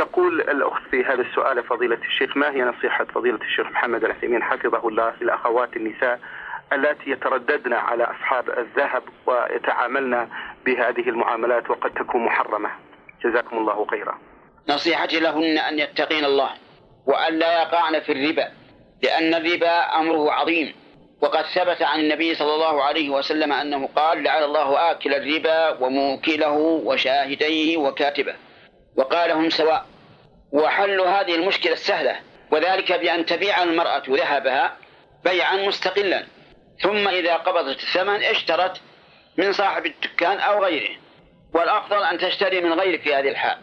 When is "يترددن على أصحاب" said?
7.10-8.50